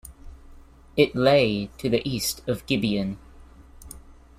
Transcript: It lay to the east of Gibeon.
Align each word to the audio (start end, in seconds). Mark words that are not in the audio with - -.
It 0.97 1.15
lay 1.15 1.67
to 1.77 1.87
the 1.87 2.01
east 2.09 2.41
of 2.49 2.65
Gibeon. 2.65 3.19